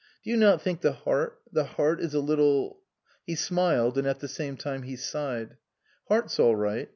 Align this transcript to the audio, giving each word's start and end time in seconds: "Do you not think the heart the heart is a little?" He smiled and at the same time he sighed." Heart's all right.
"Do 0.23 0.31
you 0.31 0.35
not 0.37 0.63
think 0.63 0.81
the 0.81 0.93
heart 0.93 1.37
the 1.51 1.63
heart 1.63 1.99
is 2.01 2.15
a 2.15 2.19
little?" 2.21 2.79
He 3.27 3.35
smiled 3.35 3.99
and 3.99 4.07
at 4.07 4.19
the 4.19 4.27
same 4.27 4.57
time 4.57 4.81
he 4.81 4.95
sighed." 4.95 5.57
Heart's 6.09 6.39
all 6.39 6.55
right. 6.55 6.89